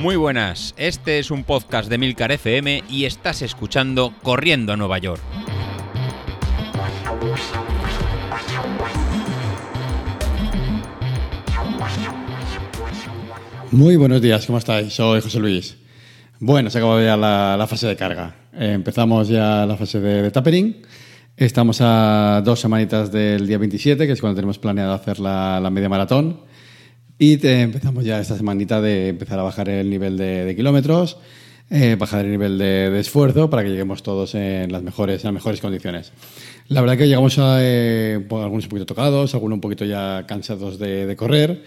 Muy 0.00 0.16
buenas, 0.16 0.74
este 0.78 1.18
es 1.18 1.30
un 1.30 1.44
podcast 1.44 1.90
de 1.90 1.98
Milcar 1.98 2.32
FM 2.32 2.84
y 2.88 3.04
estás 3.04 3.42
escuchando 3.42 4.14
Corriendo 4.22 4.72
a 4.72 4.76
Nueva 4.78 4.96
York. 4.96 5.20
Muy 13.70 13.96
buenos 13.96 14.22
días, 14.22 14.46
¿cómo 14.46 14.56
estáis? 14.56 14.94
Soy 14.94 15.20
José 15.20 15.38
Luis. 15.38 15.76
Bueno, 16.38 16.70
se 16.70 16.78
acabó 16.78 16.98
ya 16.98 17.18
la, 17.18 17.66
fase 17.68 17.86
de 17.86 17.96
carga. 17.96 18.36
Eh, 18.54 18.72
empezamos 18.72 19.28
ya 19.28 19.66
la 19.66 19.76
fase 19.76 20.00
de, 20.00 20.22
de, 20.22 20.30
tapering. 20.30 20.80
Estamos 21.36 21.80
a 21.82 22.40
dos 22.42 22.58
semanitas 22.58 23.12
del 23.12 23.46
día 23.46 23.58
27, 23.58 24.06
que 24.06 24.14
es 24.14 24.20
cuando 24.22 24.36
tenemos 24.36 24.58
planeado 24.58 24.94
hacer 24.94 25.20
la, 25.20 25.68
media 25.70 25.90
maratón. 25.90 26.40
Y 27.22 27.46
empezamos 27.46 28.04
ya 28.04 28.18
esta 28.18 28.34
semanita 28.34 28.80
de 28.80 29.08
empezar 29.08 29.38
a 29.38 29.42
bajar 29.42 29.68
el 29.68 29.90
nivel 29.90 30.16
de, 30.16 30.54
kilómetros, 30.56 31.18
eh, 31.68 31.94
bajar 31.98 32.24
el 32.24 32.30
nivel 32.30 32.56
de, 32.56 32.98
esfuerzo 32.98 33.50
para 33.50 33.62
que 33.62 33.68
lleguemos 33.68 34.02
todos 34.02 34.34
en 34.34 34.72
las 34.72 34.82
mejores, 34.82 35.22
en 35.22 35.26
las 35.26 35.34
mejores 35.34 35.60
condiciones. 35.60 36.12
La 36.68 36.80
verdad 36.80 36.96
que 36.96 37.06
llegamos 37.06 37.38
a 37.38 37.58
eh, 37.60 38.26
algunos 38.30 38.64
un 38.64 38.70
poquito 38.70 38.86
tocados, 38.86 39.34
algunos 39.34 39.58
un 39.58 39.60
poquito 39.60 39.84
ya 39.84 40.24
cansados 40.26 40.78
de 40.78 41.14
correr 41.14 41.62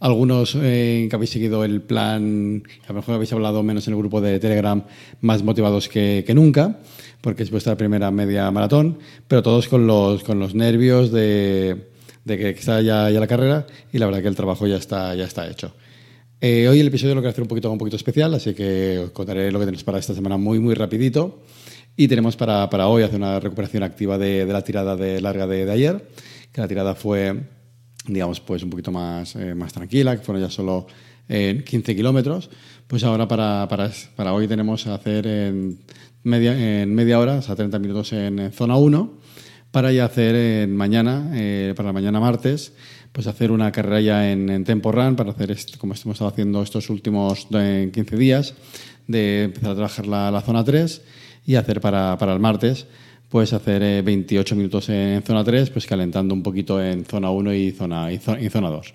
algunos 0.00 0.56
eh, 0.60 1.06
que 1.08 1.16
habéis 1.16 1.30
seguido 1.30 1.64
el 1.64 1.82
plan, 1.82 2.62
a 2.84 2.88
lo 2.88 2.94
mejor 2.94 3.16
habéis 3.16 3.32
hablado 3.32 3.62
menos 3.62 3.86
en 3.88 3.94
el 3.94 3.98
grupo 3.98 4.20
de 4.20 4.38
Telegram, 4.38 4.84
más 5.20 5.42
motivados 5.42 5.88
que, 5.88 6.24
nunca, 6.34 6.78
porque 7.20 7.42
es 7.42 7.50
vuestra 7.50 7.76
primera 7.76 8.10
media 8.10 8.50
maratón, 8.50 8.98
pero 9.26 9.42
todos 9.42 9.68
con 9.68 9.86
los, 9.86 10.22
con 10.22 10.38
los 10.38 10.54
nervios 10.54 11.10
de, 11.10 11.88
que 12.36 12.50
está 12.50 12.82
ya, 12.82 13.10
ya, 13.10 13.20
la 13.20 13.26
carrera 13.26 13.66
y 13.92 13.98
la 13.98 14.06
verdad 14.06 14.22
que 14.22 14.28
el 14.28 14.36
trabajo 14.36 14.66
ya 14.66 14.76
está, 14.76 15.14
ya 15.14 15.24
está 15.24 15.48
hecho. 15.48 15.72
Eh, 16.40 16.68
hoy 16.68 16.80
el 16.80 16.88
episodio 16.88 17.14
lo 17.14 17.20
quiero 17.20 17.30
hacer 17.30 17.42
un 17.42 17.48
poquito, 17.48 17.70
un 17.70 17.78
poquito 17.78 17.96
especial, 17.96 18.34
así 18.34 18.54
que 18.54 18.98
os 18.98 19.10
contaré 19.10 19.50
lo 19.50 19.58
que 19.58 19.64
tenemos 19.64 19.84
para 19.84 19.98
esta 19.98 20.14
semana 20.14 20.36
muy, 20.36 20.58
muy 20.58 20.74
rapidito. 20.74 21.42
Y 21.96 22.06
tenemos 22.06 22.36
para, 22.36 22.68
para 22.70 22.88
hoy 22.88 23.02
hacer 23.02 23.16
una 23.16 23.40
recuperación 23.40 23.82
activa 23.82 24.18
de, 24.18 24.46
de 24.46 24.52
la 24.52 24.62
tirada 24.62 24.94
de 24.94 25.20
larga 25.20 25.46
de, 25.46 25.64
de 25.64 25.72
ayer, 25.72 26.08
que 26.52 26.60
la 26.60 26.68
tirada 26.68 26.94
fue 26.94 27.34
digamos, 28.08 28.40
pues 28.40 28.62
un 28.62 28.70
poquito 28.70 28.90
más, 28.90 29.36
eh, 29.36 29.54
más 29.54 29.72
tranquila, 29.72 30.16
que 30.16 30.24
fueron 30.24 30.42
ya 30.42 30.50
solo 30.50 30.86
15 31.28 31.94
kilómetros, 31.94 32.48
pues 32.86 33.04
ahora 33.04 33.28
para, 33.28 33.66
para, 33.68 33.90
para, 34.16 34.32
hoy 34.32 34.48
tenemos 34.48 34.84
que 34.84 34.90
hacer 34.90 35.26
en 35.26 35.78
media, 36.22 36.82
en 36.82 36.94
media 36.94 37.18
hora, 37.18 37.34
o 37.36 37.42
sea, 37.42 37.54
30 37.54 37.78
minutos 37.78 38.14
en, 38.14 38.50
zona 38.50 38.76
1, 38.76 39.17
para 39.70 39.92
ya 39.92 40.04
hacer 40.04 40.34
en 40.34 40.76
mañana, 40.76 41.30
eh, 41.34 41.74
para 41.76 41.92
mañana 41.92 42.20
martes, 42.20 42.72
pues 43.12 43.26
hacer 43.26 43.50
una 43.50 43.72
carrera 43.72 44.00
ya 44.00 44.30
en, 44.30 44.64
Tempo 44.64 44.92
Run, 44.92 45.16
para 45.16 45.30
hacer, 45.30 45.56
como 45.78 45.94
hemos 45.94 46.06
estado 46.06 46.30
haciendo 46.30 46.62
estos 46.62 46.90
últimos 46.90 47.46
15 47.46 48.16
días, 48.16 48.54
de 49.06 49.44
empezar 49.44 49.70
a 49.70 49.74
trabajar 49.74 50.06
la, 50.06 50.42
zona 50.42 50.64
3 50.64 51.02
y 51.46 51.54
hacer 51.56 51.80
para, 51.80 52.16
para 52.18 52.32
el 52.32 52.40
martes 52.40 52.86
puedes 53.28 53.52
hacer 53.52 54.02
28 54.02 54.54
eh, 54.54 54.56
minutos 54.56 54.88
en 54.88 55.22
zona 55.22 55.44
3, 55.44 55.70
pues 55.70 55.86
calentando 55.86 56.34
un 56.34 56.42
poquito 56.42 56.82
en 56.82 57.04
zona 57.04 57.30
1 57.30 57.54
y 57.54 57.70
zona, 57.72 58.12
y 58.12 58.18
zona 58.18 58.70
2. 58.70 58.94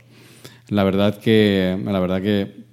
La 0.70 0.84
verdad 0.84 1.20
que, 1.20 1.78
la 1.84 2.00
verdad 2.00 2.22
que 2.22 2.64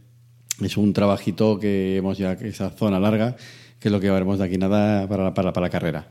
es 0.61 0.77
un 0.77 0.93
trabajito 0.93 1.59
que 1.59 1.97
hemos 1.97 2.19
ya, 2.19 2.33
esa 2.33 2.71
zona 2.71 2.99
larga, 2.99 3.37
que 3.79 3.89
es 3.89 3.93
lo 3.93 4.01
que 4.01 4.09
haremos 4.09 4.39
de 4.39 4.45
aquí 4.45 4.59
nada 4.59 5.07
para, 5.09 5.35
para, 5.35 5.53
para 5.53 5.67
la 5.67 5.71
carrera. 5.71 6.09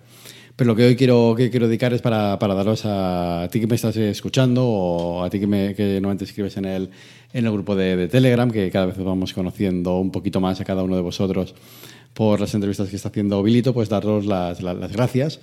Pero 0.60 0.72
lo 0.72 0.76
que 0.76 0.84
hoy 0.84 0.98
quiero, 0.98 1.36
que 1.38 1.50
quiero 1.50 1.70
dedicar 1.70 1.94
es 1.94 2.02
para, 2.02 2.38
para 2.38 2.54
daros 2.54 2.82
a, 2.84 3.48
ti 3.50 3.62
que 3.62 3.68
me 3.68 3.76
estás 3.76 3.96
escuchando 3.96 4.68
o 4.68 5.24
a 5.24 5.30
ti 5.30 5.40
que, 5.40 5.48
me, 5.48 5.74
que 5.74 5.94
normalmente 5.94 6.26
escribes 6.26 6.58
en 6.58 6.66
el, 6.66 6.90
en 7.32 7.46
el 7.46 7.52
grupo 7.54 7.78
de, 7.78 7.96
de 7.96 8.10
Telegram, 8.10 8.52
que 8.52 8.70
cada 8.70 8.88
vez 8.88 8.98
vamos 8.98 9.32
conociendo 9.32 9.98
un 10.00 10.12
poquito 10.12 10.42
más 10.42 10.60
a 10.60 10.66
cada 10.66 10.84
uno 10.84 10.98
de 10.98 11.02
vosotros 11.02 11.56
por 12.14 12.42
las 12.42 12.54
entrevistas 12.56 12.90
que 12.90 12.98
está 12.98 13.08
haciendo 13.08 13.42
Bilito, 13.42 13.74
pues 13.74 13.88
daros 13.88 14.26
las, 14.26 14.62
las, 14.62 14.92
gracias 14.92 15.40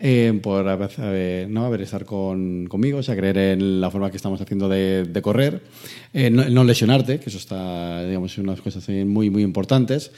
eh, 0.00 0.38
por 0.42 0.66
¿no? 1.48 1.64
haber 1.64 1.80
estar 1.80 2.04
con, 2.04 2.66
conmigo, 2.66 2.98
o 2.98 3.02
sea, 3.02 3.16
creer 3.16 3.38
en 3.38 3.80
la 3.80 3.90
forma 3.90 4.10
que 4.10 4.18
estamos 4.18 4.38
haciendo 4.38 4.68
de, 4.68 5.04
de 5.04 5.22
correr, 5.22 5.62
eh, 6.12 6.28
no, 6.28 6.62
lesionarte, 6.62 7.20
que 7.20 7.30
eso 7.30 7.38
está, 7.38 8.04
digamos, 8.06 8.36
unas 8.36 8.60
cosas 8.60 8.86
muy, 8.90 9.30
muy 9.30 9.44
importantes 9.44 10.10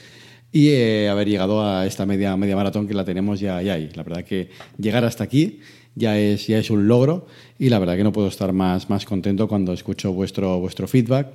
y 0.51 0.69
eh, 0.69 1.09
haber 1.09 1.29
llegado 1.29 1.65
a 1.65 1.85
esta 1.85 2.05
media, 2.05 2.35
media 2.35 2.55
maratón 2.55 2.87
que 2.87 2.93
la 2.93 3.05
tenemos 3.05 3.39
ya, 3.39 3.61
ya 3.61 3.73
ahí. 3.73 3.89
La 3.95 4.03
verdad 4.03 4.23
que 4.23 4.49
llegar 4.77 5.05
hasta 5.05 5.23
aquí 5.23 5.59
ya 5.95 6.17
es, 6.17 6.47
ya 6.47 6.57
es 6.57 6.69
un 6.69 6.87
logro 6.87 7.27
y 7.57 7.69
la 7.69 7.79
verdad 7.79 7.95
que 7.95 8.03
no 8.03 8.11
puedo 8.11 8.27
estar 8.27 8.51
más, 8.53 8.89
más 8.89 9.05
contento 9.05 9.47
cuando 9.47 9.73
escucho 9.73 10.13
vuestro, 10.13 10.59
vuestro 10.59 10.87
feedback 10.87 11.27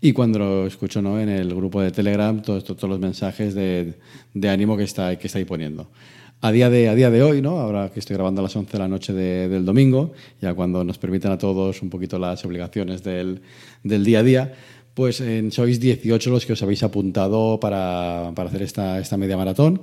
y 0.00 0.12
cuando 0.12 0.38
lo 0.38 0.66
escucho 0.66 1.02
¿no? 1.02 1.18
en 1.20 1.28
el 1.28 1.54
grupo 1.54 1.80
de 1.80 1.90
Telegram, 1.90 2.40
todos, 2.40 2.64
todos 2.64 2.88
los 2.88 3.00
mensajes 3.00 3.54
de, 3.54 3.94
de, 4.34 4.48
ánimo 4.48 4.76
que, 4.76 4.84
está, 4.84 5.16
que 5.18 5.26
estáis 5.26 5.46
poniendo. 5.46 5.88
A 6.40 6.52
día, 6.52 6.70
de, 6.70 6.88
a 6.88 6.94
día 6.94 7.10
de 7.10 7.20
hoy, 7.20 7.42
¿no? 7.42 7.58
ahora 7.58 7.90
que 7.90 7.98
estoy 7.98 8.14
grabando 8.14 8.40
a 8.40 8.44
las 8.44 8.54
11 8.54 8.70
de 8.70 8.78
la 8.78 8.86
noche 8.86 9.12
del 9.12 9.64
domingo, 9.64 10.12
ya 10.40 10.54
cuando 10.54 10.84
nos 10.84 10.96
permiten 10.96 11.32
a 11.32 11.38
todos 11.38 11.82
un 11.82 11.90
poquito 11.90 12.16
las 12.16 12.44
obligaciones 12.44 13.02
del, 13.02 13.40
del 13.82 14.04
día 14.04 14.20
a 14.20 14.22
día, 14.22 14.54
pues 14.98 15.20
en, 15.20 15.52
sois 15.54 15.78
18 15.78 16.26
los 16.26 16.42
que 16.42 16.58
os 16.58 16.62
habéis 16.66 16.82
apuntado 16.82 17.60
para, 17.62 18.32
para, 18.34 18.48
hacer 18.48 18.62
esta, 18.66 18.98
esta 18.98 19.16
media 19.16 19.36
maratón, 19.36 19.80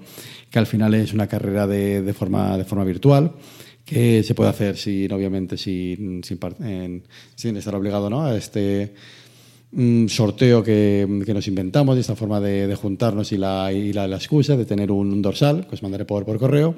que 0.51 0.59
al 0.59 0.67
final 0.67 0.93
es 0.93 1.13
una 1.13 1.25
carrera 1.25 1.65
de, 1.65 2.01
de, 2.01 2.13
forma, 2.13 2.57
de 2.57 2.65
forma 2.65 2.83
virtual 2.83 3.31
que 3.85 4.23
se 4.23 4.35
puede 4.35 4.49
hacer 4.49 4.75
sin, 4.75 5.09
obviamente, 5.13 5.55
sin, 5.55 6.21
sin, 6.21 7.55
estar 7.55 7.75
obligado 7.75 8.09
¿no? 8.09 8.25
a 8.25 8.35
este 8.35 8.93
un 9.71 10.09
sorteo 10.09 10.61
que, 10.61 11.07
que, 11.25 11.33
nos 11.33 11.47
inventamos, 11.47 11.95
de 11.95 12.01
esta 12.01 12.17
forma 12.17 12.41
de, 12.41 12.75
juntarnos 12.75 13.31
y, 13.31 13.37
la, 13.37 13.71
y 13.71 13.93
la, 13.93 14.07
excusa 14.07 14.57
de 14.57 14.65
tener 14.65 14.91
un, 14.91 15.21
dorsal, 15.21 15.65
que 15.65 15.75
os 15.75 15.83
mandaré 15.83 16.03
por, 16.03 16.25
por 16.25 16.37
correo. 16.37 16.75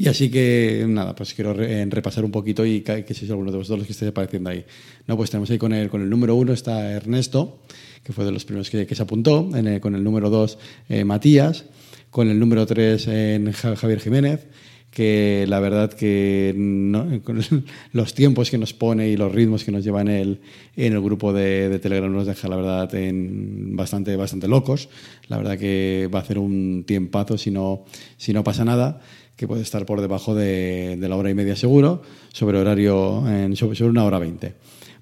Y 0.00 0.06
así 0.06 0.30
que, 0.30 0.86
nada, 0.88 1.12
pues 1.16 1.34
quiero 1.34 1.52
repasar 1.54 2.24
un 2.24 2.30
poquito 2.30 2.64
y 2.64 2.82
que, 2.82 3.04
que 3.04 3.14
sois 3.14 3.28
alguno 3.32 3.50
de 3.50 3.58
vosotros 3.58 3.80
los 3.80 3.86
que 3.88 3.92
estéis 3.94 4.12
apareciendo 4.12 4.48
ahí. 4.48 4.64
No, 5.08 5.16
pues 5.16 5.28
tenemos 5.28 5.50
ahí 5.50 5.58
con 5.58 5.72
el, 5.72 5.90
con 5.90 6.02
el 6.02 6.08
número 6.08 6.36
uno 6.36 6.52
está 6.52 6.92
Ernesto, 6.92 7.58
que 8.04 8.12
fue 8.12 8.24
de 8.24 8.30
los 8.30 8.44
primeros 8.44 8.70
que, 8.70 8.94
se 8.94 9.02
apuntó, 9.02 9.50
con 9.80 9.94
el 9.96 10.04
número 10.04 10.30
dos 10.30 10.56
eh, 10.88 11.02
Matías, 11.02 11.64
con 12.10 12.30
el 12.30 12.38
número 12.38 12.64
tres 12.64 13.08
en 13.08 13.50
Javier 13.50 13.98
Jiménez, 13.98 14.46
que 14.92 15.46
la 15.48 15.58
verdad 15.58 15.92
que 15.92 16.54
los 17.92 18.14
tiempos 18.14 18.50
que 18.50 18.58
nos 18.58 18.74
pone 18.74 19.08
y 19.08 19.16
los 19.16 19.32
ritmos 19.32 19.64
que 19.64 19.72
nos 19.72 19.82
lleva 19.82 20.00
en 20.00 20.08
el, 20.08 20.40
en 20.76 20.92
el 20.92 21.00
grupo 21.00 21.32
de, 21.32 21.68
de, 21.68 21.78
Telegram 21.80 22.12
nos 22.12 22.26
deja, 22.26 22.46
la 22.46 22.54
verdad, 22.56 22.94
en 22.94 23.76
bastante, 23.76 24.14
bastante 24.14 24.46
locos. 24.46 24.88
La 25.26 25.38
verdad 25.38 25.58
que 25.58 26.08
va 26.14 26.20
a 26.20 26.22
hacer 26.22 26.38
un 26.38 26.84
tiempazo 26.86 27.36
si 27.36 27.50
no, 27.50 27.84
si 28.16 28.32
no 28.32 28.44
pasa 28.44 28.64
nada, 28.64 29.00
que 29.38 29.46
puede 29.46 29.62
estar 29.62 29.86
por 29.86 30.00
debajo 30.00 30.34
de, 30.34 30.96
de 30.98 31.08
la 31.08 31.14
hora 31.14 31.30
y 31.30 31.34
media 31.34 31.54
seguro, 31.54 32.02
sobre 32.32 32.58
horario, 32.58 33.24
en, 33.28 33.54
sobre, 33.54 33.84
una 33.84 34.04
hora 34.04 34.18
veinte. 34.18 34.54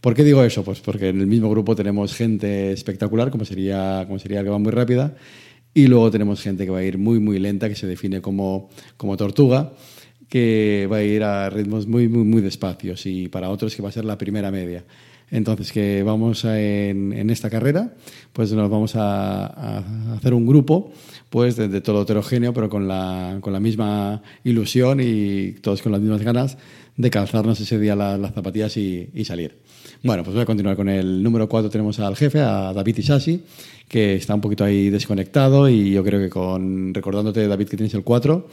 ¿Por 0.03 0.15
qué 0.15 0.25
digo 0.25 0.45
eso? 0.45 0.63
Pues 0.63 0.81
porque 0.81 1.09
en 1.09 1.23
el 1.23 1.27
mismo 1.27 1.49
grupo 1.49 1.75
tenemos 1.75 2.15
gente 2.15 2.71
espectacular, 2.71 3.31
como 3.31 3.47
sería, 3.47 4.05
como 4.07 4.19
sería 4.19 4.45
que 4.45 4.51
va 4.51 4.59
muy 4.59 4.73
rápida, 4.73 5.17
y 5.73 5.87
luego 5.87 6.11
tenemos 6.11 6.43
gente 6.43 6.67
que 6.67 6.71
va 6.71 6.81
a 6.81 6.85
ir 6.85 6.99
muy, 6.99 7.19
muy 7.19 7.39
lenta, 7.39 7.67
que 7.71 7.75
se 7.75 7.87
define 7.87 8.21
como, 8.21 8.69
como 8.99 9.17
tortuga, 9.17 9.73
que 10.29 10.87
va 10.93 10.99
a 10.99 11.03
ir 11.03 11.23
a 11.23 11.49
ritmos 11.49 11.87
muy, 11.87 12.07
muy, 12.07 12.25
muy 12.25 12.43
despacios 12.43 13.07
y 13.07 13.29
para 13.29 13.49
otros 13.49 13.75
que 13.75 13.81
va 13.81 13.89
a 13.89 13.93
ser 13.93 14.05
la 14.05 14.19
primera 14.19 14.51
media. 14.51 14.85
Entonces, 15.31 15.73
que 15.73 16.03
vamos 16.03 16.45
a, 16.45 16.61
en, 16.61 17.31
esta 17.31 17.51
carrera, 17.51 17.95
pues 18.33 18.53
nos 18.53 18.71
vamos 18.71 18.95
a, 18.95 19.79
hacer 20.15 20.35
un 20.35 20.47
grupo 20.47 20.93
pues 21.31 21.57
de, 21.57 21.81
todo 21.81 22.03
heterogéneo, 22.03 22.53
pero 22.53 22.69
con 22.69 22.87
la, 22.87 23.39
con 23.41 23.53
la 23.53 23.61
misma 23.61 24.23
ilusión 24.45 25.01
y 25.03 25.53
todos 25.61 25.83
con 25.83 25.93
las 25.93 26.01
mismas 26.01 26.23
ganas 26.23 26.57
de 26.97 27.11
calzarnos 27.11 27.61
ese 27.61 27.79
día 27.79 27.97
las, 27.97 28.19
las 28.19 28.35
zapatillas 28.35 28.77
y, 28.77 29.11
y, 29.13 29.25
salir. 29.25 29.59
Bueno, 30.03 30.23
pues 30.23 30.35
voy 30.35 30.43
a 30.43 30.47
continuar 30.47 30.77
con 30.77 30.89
el 30.89 31.23
número 31.23 31.49
4. 31.49 31.71
Tenemos 31.71 31.99
al 31.99 32.17
jefe, 32.17 32.41
a 32.41 32.73
David 32.73 32.99
Isasi, 32.99 33.43
que 33.89 34.15
está 34.15 34.35
un 34.35 34.41
poquito 34.41 34.65
ahí 34.65 34.91
desconectado 34.91 35.69
y 35.69 35.91
yo 35.91 36.05
creo 36.05 36.21
que 36.21 36.31
con 36.31 36.95
recordándote, 36.95 37.49
David, 37.49 37.69
que 37.69 37.77
tienes 37.77 37.95
el 37.95 38.05
4, 38.05 38.49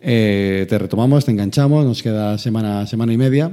eh, 0.00 0.66
te 0.68 0.78
retomamos, 0.78 1.24
te 1.24 1.30
enganchamos, 1.30 1.86
nos 1.86 2.02
queda 2.02 2.36
semana, 2.36 2.86
semana 2.86 3.12
y 3.12 3.16
media 3.16 3.52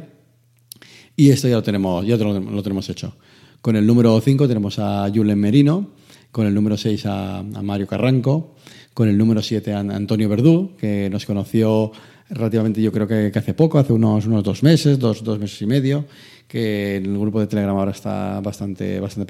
y 1.16 1.30
esto 1.30 1.48
ya 1.48 1.56
lo 1.56 1.64
tenemos, 1.64 2.06
ya 2.06 2.18
lo, 2.18 2.40
lo 2.40 2.64
tenemos 2.64 2.90
hecho. 2.90 3.16
Con 3.62 3.76
el 3.76 3.88
número 3.88 4.20
5 4.22 4.48
tenemos 4.48 4.78
a 4.80 5.10
Julen 5.14 5.40
Merino, 5.40 5.90
con 6.32 6.46
el 6.46 6.54
número 6.54 6.78
6 6.78 7.06
a, 7.06 7.44
Mario 7.64 7.88
Carranco, 7.88 8.56
con 8.94 9.08
el 9.08 9.18
número 9.18 9.42
7 9.42 9.74
a 9.74 9.80
Antonio 9.80 10.30
Verdú, 10.30 10.76
que 10.78 11.10
nos 11.10 11.26
conoció 11.26 11.92
relativamente 12.30 12.82
yo 12.82 12.92
creo 12.92 13.08
que, 13.08 13.32
que, 13.32 13.40
hace 13.40 13.54
poco, 13.54 13.80
hace 13.80 13.94
unos, 13.94 14.26
unos 14.26 14.44
dos 14.44 14.62
meses, 14.62 15.00
dos, 15.00 15.24
dos 15.24 15.40
meses 15.40 15.62
y 15.62 15.66
medio, 15.66 16.06
que 16.48 16.98
en 16.98 17.06
el 17.06 17.18
grupo 17.18 17.40
de 17.40 17.48
Telegram 17.48 17.76
ahora 17.78 17.92
está 17.92 18.42
bastante, 18.42 19.00
bastante 19.00 19.26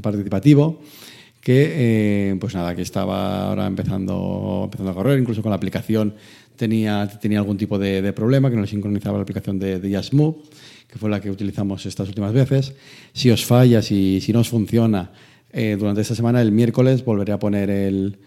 participativo 0.00 0.80
que 1.46 2.30
eh, 2.30 2.36
pues 2.40 2.56
nada, 2.56 2.74
que 2.74 2.82
estaba 2.82 3.46
ahora 3.46 3.68
empezando, 3.68 4.62
empezando 4.64 4.90
a 4.90 4.94
correr, 4.94 5.16
incluso 5.16 5.42
con 5.42 5.50
la 5.50 5.56
aplicación 5.56 6.16
tenía, 6.56 7.06
tenía 7.20 7.38
algún 7.38 7.56
tipo 7.56 7.78
de, 7.78 8.02
de 8.02 8.12
problema, 8.12 8.50
que 8.50 8.56
no 8.56 8.62
le 8.62 8.68
sincronizaba 8.68 9.18
la 9.18 9.22
aplicación 9.22 9.58
de, 9.58 9.78
de 9.78 9.88
que 10.88 10.98
fue 10.98 11.10
la 11.10 11.20
que 11.20 11.30
utilizamos 11.30 11.84
estas 11.86 12.08
últimas 12.08 12.32
veces. 12.32 12.74
Si 13.12 13.30
os 13.30 13.44
falla, 13.44 13.82
si, 13.82 14.20
si 14.20 14.32
no 14.32 14.40
os 14.40 14.48
funciona, 14.48 15.10
Eh, 15.58 15.76
durante 15.78 16.02
esta 16.02 16.14
semana, 16.14 16.42
el 16.42 16.52
miércoles, 16.52 17.02
volveré 17.02 17.32
a 17.32 17.38
poner 17.38 17.70
el, 17.70 18.18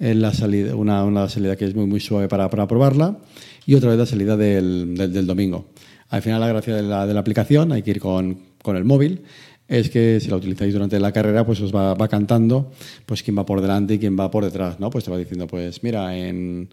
la 0.00 0.32
salida, 0.32 0.74
una, 0.74 1.04
una, 1.04 1.28
salida 1.28 1.54
que 1.54 1.64
es 1.64 1.76
muy, 1.76 1.86
muy 1.86 2.00
suave 2.00 2.26
para, 2.26 2.50
para 2.50 2.66
probarla 2.66 3.18
y 3.66 3.74
otra 3.74 3.90
vez 3.90 3.98
la 4.00 4.06
salida 4.06 4.36
del, 4.36 4.96
del, 4.96 5.24
domingo. 5.24 5.66
Al 6.08 6.22
final, 6.22 6.40
la 6.40 6.48
gracia 6.48 6.74
de 6.74 6.82
la, 6.82 7.06
de 7.06 7.14
la, 7.14 7.20
aplicación, 7.20 7.70
hay 7.70 7.82
que 7.82 7.92
ir 7.92 8.00
con, 8.00 8.36
con 8.62 8.76
el 8.76 8.84
móvil, 8.84 9.22
es 9.68 9.90
que 9.90 10.18
si 10.18 10.28
la 10.28 10.36
utilizáis 10.36 10.72
durante 10.74 10.98
la 10.98 11.12
carrera, 11.12 11.46
pues 11.46 11.60
os 11.60 11.72
va, 11.72 11.94
va, 11.94 12.08
cantando 12.08 12.72
pues 13.06 13.22
quién 13.22 13.38
va 13.38 13.46
por 13.46 13.60
delante 13.60 13.94
y 13.94 13.98
quién 14.00 14.18
va 14.18 14.28
por 14.28 14.44
detrás, 14.44 14.80
¿no? 14.80 14.90
Pues 14.90 15.04
te 15.04 15.10
va 15.12 15.18
diciendo, 15.18 15.46
pues 15.46 15.84
mira, 15.84 16.16
en, 16.16 16.68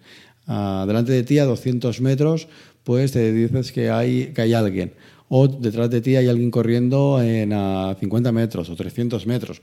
uh, 0.49 0.85
delante 0.85 1.13
de 1.13 1.23
ti 1.23 1.39
a 1.39 1.45
200 1.45 2.01
metros, 2.01 2.49
pues 2.83 3.11
te 3.11 3.31
dices 3.31 3.71
que 3.71 3.89
hay, 3.89 4.33
que 4.33 4.41
hay 4.41 4.53
alguien. 4.53 4.93
O 5.29 5.47
detrás 5.47 5.89
de 5.89 6.01
ti 6.01 6.15
hay 6.15 6.27
alguien 6.27 6.49
corriendo 6.51 7.21
en 7.21 7.53
a 7.53 7.95
50 7.99 8.31
metros 8.31 8.69
o 8.69 8.75
300 8.75 9.27
metros. 9.27 9.61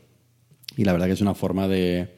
Y 0.77 0.85
la 0.85 0.93
verdad 0.93 1.07
que 1.07 1.13
es 1.13 1.21
una 1.21 1.35
forma 1.35 1.67
de, 1.67 2.09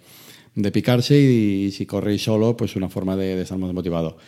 de 0.55 0.73
picarse 0.73 1.19
y, 1.19 1.71
si 1.71 1.87
corréis 1.87 2.23
solo, 2.23 2.57
pues 2.57 2.77
una 2.77 2.89
forma 2.89 3.17
de, 3.17 3.37
de, 3.37 3.43
estar 3.43 3.57
más 3.57 3.73
motivado. 3.73 4.19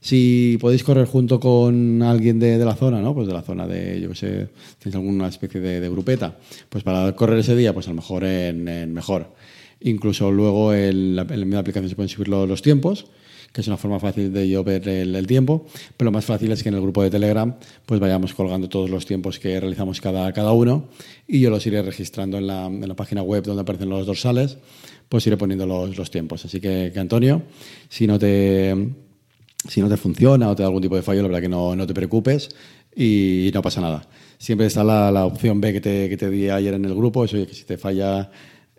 Si 0.00 0.58
podéis 0.60 0.82
correr 0.82 1.06
junto 1.06 1.38
con 1.38 2.02
alguien 2.02 2.40
de, 2.40 2.58
la 2.58 2.74
zona, 2.74 3.00
¿no? 3.00 3.14
Pues 3.14 3.26
de 3.28 3.34
la 3.34 3.42
zona 3.42 3.66
de, 3.66 4.00
yo 4.00 4.08
qué 4.08 4.14
sé, 4.14 4.48
tenéis 4.78 4.96
alguna 4.96 5.28
especie 5.28 5.60
de, 5.60 5.88
grupeta, 5.88 6.38
pues 6.68 6.82
para 6.82 7.14
correr 7.14 7.38
ese 7.38 7.54
día, 7.54 7.72
pues 7.72 7.86
a 7.86 7.90
lo 7.90 7.96
mejor 7.96 8.24
en, 8.24 8.92
mejor. 8.92 9.34
Incluso 9.80 10.32
luego 10.32 10.72
en 10.74 11.16
la, 11.16 11.22
en 11.22 11.50
la 11.50 11.58
aplicación 11.58 11.88
se 11.88 11.94
pueden 11.94 12.08
subir 12.08 12.28
los 12.28 12.62
tiempos 12.62 13.06
que 13.52 13.60
es 13.60 13.66
una 13.66 13.76
forma 13.76 14.00
fácil 14.00 14.32
de 14.32 14.48
yo 14.48 14.64
ver 14.64 14.88
el, 14.88 15.14
el, 15.14 15.26
tiempo, 15.26 15.66
pero 15.96 16.06
lo 16.06 16.12
más 16.12 16.24
fácil 16.24 16.50
es 16.52 16.62
que 16.62 16.70
en 16.70 16.74
el 16.74 16.80
grupo 16.80 17.02
de 17.02 17.10
Telegram 17.10 17.54
pues 17.84 18.00
vayamos 18.00 18.34
colgando 18.34 18.68
todos 18.68 18.88
los 18.88 19.04
tiempos 19.04 19.38
que 19.38 19.60
realizamos 19.60 20.00
cada, 20.00 20.32
cada 20.32 20.52
uno 20.52 20.88
y 21.28 21.40
yo 21.40 21.50
los 21.50 21.66
iré 21.66 21.82
registrando 21.82 22.38
en 22.38 22.46
la, 22.46 22.66
en 22.66 22.88
la 22.88 22.96
página 22.96 23.22
web 23.22 23.44
donde 23.44 23.62
aparecen 23.62 23.90
los 23.90 24.06
dorsales, 24.06 24.58
pues 25.08 25.26
iré 25.26 25.36
poniendo 25.36 25.66
los, 25.66 25.96
los 25.96 26.10
tiempos. 26.10 26.44
Así 26.44 26.60
que, 26.60 26.90
que, 26.92 27.00
Antonio, 27.00 27.42
si 27.88 28.06
no 28.06 28.18
te 28.18 28.74
si 29.68 29.80
no 29.80 29.88
te 29.88 29.96
funciona 29.96 30.50
o 30.50 30.56
te 30.56 30.62
da 30.62 30.68
algún 30.68 30.82
tipo 30.82 30.96
de 30.96 31.02
fallo, 31.02 31.22
la 31.22 31.28
verdad 31.28 31.42
que 31.42 31.48
no, 31.48 31.76
no 31.76 31.86
te 31.86 31.94
preocupes 31.94 32.48
y 32.96 33.50
no 33.54 33.62
pasa 33.62 33.80
nada. 33.80 34.08
Siempre 34.38 34.66
está 34.66 34.82
la, 34.82 35.12
la 35.12 35.24
opción 35.24 35.60
B 35.60 35.72
que 35.72 35.80
te, 35.80 36.08
que 36.08 36.16
te 36.16 36.30
di 36.30 36.48
ayer 36.48 36.74
en 36.74 36.84
el 36.84 36.94
grupo, 36.94 37.24
eso 37.24 37.36
que 37.46 37.54
si 37.54 37.64
te 37.64 37.78
falla 37.78 38.30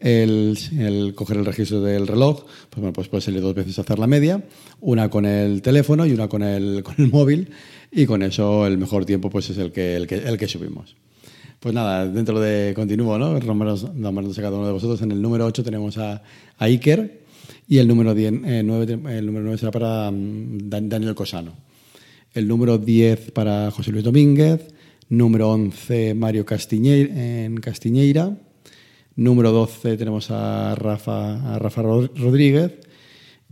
el, 0.04 1.14
coger 1.16 1.38
el 1.38 1.46
registro 1.46 1.82
del 1.82 2.08
reloj, 2.08 2.44
pues 2.70 2.82
bueno, 2.82 2.94
pues 2.94 3.08
puedes 3.08 3.24
salir 3.24 3.42
dos 3.42 3.56
veces 3.56 3.78
a 3.80 3.82
hacer 3.82 4.00
la 4.00 4.08
media, 4.08 4.44
una 4.82 5.10
con 5.10 5.26
el 5.26 5.62
teléfono 5.62 6.06
y 6.06 6.12
una 6.12 6.28
con 6.28 6.44
el, 6.44 6.84
con 6.84 6.96
el 6.98 7.10
móvil, 7.10 7.50
y 7.92 8.06
con 8.06 8.22
eso 8.22 8.68
el 8.68 8.78
mejor 8.78 9.06
tiempo 9.06 9.30
pues 9.30 9.50
es 9.50 9.58
el 9.58 9.72
que, 9.72 9.96
el 9.96 10.08
que, 10.08 10.16
el 10.16 10.38
que 10.38 10.48
subimos. 10.48 10.96
Pues 11.60 11.74
nada, 11.74 12.06
dentro 12.06 12.42
de 12.42 12.74
continúo, 12.76 13.18
¿no? 13.18 13.40
Números 13.40 13.86
a 13.86 14.42
cada 14.42 14.58
uno 14.58 14.68
de 14.68 14.74
vosotros. 14.74 15.02
En 15.02 15.14
el 15.14 15.22
número 15.22 15.46
8 15.46 15.64
tenemos 15.64 15.98
a, 15.98 16.22
a 16.58 16.66
Iker 16.66 17.24
y 17.70 17.78
el 17.78 17.88
número, 17.88 18.14
10, 18.14 18.34
eh, 18.46 18.64
9, 18.66 19.00
el 19.18 19.26
número 19.26 19.46
9 19.46 19.58
será 19.58 19.72
para 19.72 20.10
um, 20.10 20.58
Daniel 20.70 21.16
Cosano. 21.16 21.54
El 22.34 22.50
número 22.50 22.78
10 22.78 23.32
para 23.32 23.72
José 23.72 23.94
Luis 23.94 24.04
Domínguez, 24.04 24.74
número 25.08 25.50
11 25.52 26.16
Mario 26.16 26.46
Castiñeira, 26.46 28.36
Número 29.16 29.52
12 29.52 29.98
tenemos 29.98 30.32
a 30.32 30.76
Rafa, 30.76 31.56
a 31.56 31.60
Rafa 31.60 31.82
Rodríguez. 31.82 32.72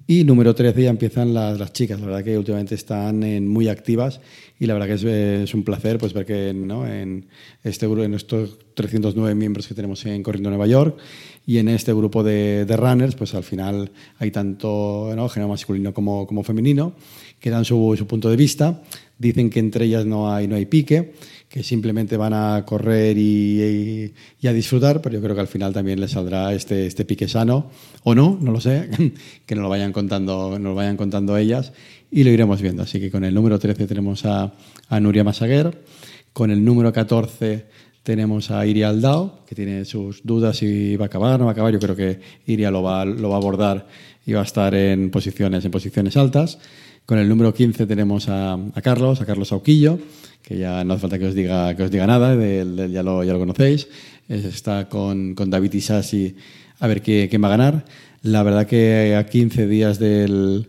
Y 0.07 0.23
número 0.23 0.55
13 0.55 0.83
ya 0.83 0.89
empiezan 0.89 1.33
las, 1.33 1.71
chicas. 1.71 1.99
La 1.99 2.07
verdad 2.07 2.23
que 2.23 2.37
últimamente 2.37 2.75
están 2.75 3.47
muy 3.47 3.69
activas 3.69 4.19
y 4.59 4.65
la 4.65 4.73
verdad 4.73 4.87
que 4.87 4.93
es, 4.95 5.03
es 5.03 5.53
un 5.53 5.63
placer 5.63 5.99
pues, 5.99 6.13
ver 6.13 6.25
que 6.25 6.53
¿no? 6.53 6.85
en, 6.87 7.27
este 7.63 7.85
en 7.85 8.13
estos 8.13 8.57
309 8.73 9.35
miembros 9.35 9.67
que 9.67 9.73
tenemos 9.73 10.05
en 10.05 10.21
Corriendo 10.23 10.49
Nueva 10.49 10.67
York 10.67 10.97
y 11.45 11.57
en 11.57 11.67
este 11.67 11.93
grupo 11.93 12.23
de, 12.23 12.65
de 12.65 12.77
runners, 12.77 13.15
pues 13.15 13.33
al 13.33 13.43
final 13.43 13.91
hay 14.19 14.31
tanto 14.31 15.11
¿no? 15.15 15.27
género 15.29 15.49
masculino 15.49 15.93
como, 15.93 16.27
como 16.27 16.43
femenino 16.43 16.93
que 17.39 17.49
dan 17.49 17.65
su, 17.65 17.95
su 17.97 18.07
punto 18.07 18.29
de 18.29 18.35
vista. 18.35 18.83
Dicen 19.17 19.49
que 19.49 19.59
entre 19.59 19.85
ellas 19.85 20.05
no 20.05 20.33
hay, 20.33 20.47
no 20.47 20.55
hay 20.55 20.65
pique 20.65 21.13
que 21.51 21.63
simplemente 21.63 22.15
van 22.15 22.33
a 22.33 22.63
correr 22.65 23.17
y, 23.17 23.61
y, 23.61 24.13
y, 24.39 24.47
a 24.47 24.53
disfrutar, 24.53 25.01
pero 25.01 25.15
yo 25.15 25.21
creo 25.21 25.35
que 25.35 25.41
al 25.41 25.49
final 25.49 25.73
también 25.73 25.99
les 25.99 26.11
saldrá 26.11 26.53
este, 26.53 26.85
este 26.85 27.03
pique 27.03 27.27
sano, 27.27 27.69
o 28.03 28.15
no, 28.15 28.37
no 28.39 28.53
lo 28.53 28.61
sé, 28.61 28.89
que 29.45 29.55
nos 29.55 29.63
lo 29.63 29.67
vayan 29.69 29.91
contando, 29.91 30.51
nos 30.51 30.61
lo 30.61 30.75
vayan 30.75 30.95
contando 30.95 31.35
ellas 31.35 31.73
y 32.09 32.23
lo 32.23 32.29
iremos 32.29 32.61
viendo. 32.61 32.83
Así 32.83 33.01
que 33.01 33.11
con 33.11 33.25
el 33.25 33.33
número 33.33 33.59
13 33.59 33.85
tenemos 33.85 34.23
a, 34.25 34.53
a 34.87 34.99
Nuria 35.01 35.25
Masaguer, 35.25 35.83
con 36.31 36.51
el 36.51 36.63
número 36.63 36.93
14 36.93 37.65
tenemos 38.03 38.51
a 38.51 38.65
Iria 38.65 38.89
Aldao, 38.89 39.45
que 39.45 39.55
tiene 39.55 39.85
sus 39.85 40.21
dudas 40.23 40.57
si 40.57 40.95
va 40.95 41.05
a 41.05 41.07
acabar 41.07 41.35
o 41.35 41.37
no 41.37 41.45
va 41.45 41.51
a 41.51 41.53
acabar. 41.53 41.71
Yo 41.73 41.79
creo 41.79 41.95
que 41.95 42.19
Iria 42.45 42.71
lo 42.71 42.83
va, 42.83 43.01
a 43.01 43.03
abordar 43.03 43.87
y 44.25 44.33
va 44.33 44.41
a 44.41 44.43
estar 44.43 44.73
en 44.75 45.11
posiciones, 45.11 45.65
en 45.65 45.71
posiciones 45.71 46.17
altas. 46.17 46.59
Con 47.05 47.17
el 47.17 47.27
número 47.27 47.53
15 47.53 47.85
tenemos 47.85 48.29
a, 48.29 48.57
Carlos, 48.83 49.21
a 49.21 49.25
Carlos 49.25 49.51
Auquillo, 49.51 49.99
que 50.41 50.57
ya 50.57 50.83
no 50.83 50.93
hace 50.93 51.01
falta 51.01 51.19
que 51.19 51.25
os 51.25 51.35
diga, 51.35 51.75
que 51.75 51.83
os 51.83 51.91
diga 51.91 52.07
nada, 52.07 52.35
ya, 52.35 53.03
lo, 53.03 53.39
conocéis. 53.39 53.87
Está 54.29 54.87
con, 54.87 55.35
con 55.35 55.49
David 55.49 55.73
Isasi 55.73 56.35
a 56.81 56.87
ver 56.87 57.01
qué, 57.01 57.29
va 57.41 57.47
a 57.47 57.51
ganar. 57.51 57.85
La 58.23 58.43
verdad 58.43 58.67
que 58.67 59.15
a 59.15 59.25
15 59.25 59.67
días 59.67 59.99
de 59.99 60.65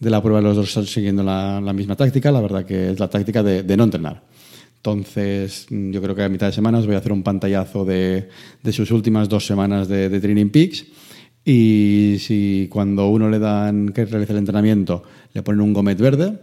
la 0.00 0.22
prueba 0.22 0.40
los 0.40 0.56
dos 0.56 0.68
están 0.68 0.86
siguiendo 0.86 1.22
la, 1.22 1.60
misma 1.72 1.96
táctica, 1.96 2.30
la 2.30 2.40
verdad 2.40 2.66
que 2.66 2.90
es 2.90 3.00
la 3.00 3.08
táctica 3.08 3.42
de, 3.42 3.76
no 3.76 3.84
entrenar. 3.84 4.22
Entonces, 4.84 5.66
yo 5.70 6.02
creo 6.02 6.14
que 6.14 6.24
a 6.24 6.28
mitad 6.28 6.48
de 6.48 6.52
semana 6.52 6.76
os 6.76 6.84
voy 6.84 6.94
a 6.94 6.98
hacer 6.98 7.10
un 7.10 7.22
pantallazo 7.22 7.86
de, 7.86 8.28
de 8.62 8.72
sus 8.72 8.90
últimas 8.90 9.30
dos 9.30 9.46
semanas 9.46 9.88
de, 9.88 10.10
de 10.10 10.20
Training 10.20 10.50
Peaks. 10.50 10.84
Y 11.42 12.16
si 12.18 12.68
cuando 12.70 13.08
uno 13.08 13.30
le 13.30 13.38
dan 13.38 13.88
que 13.94 14.04
realice 14.04 14.32
el 14.32 14.40
entrenamiento 14.40 15.02
le 15.32 15.42
ponen 15.42 15.62
un 15.62 15.72
gomet 15.72 15.98
verde, 15.98 16.38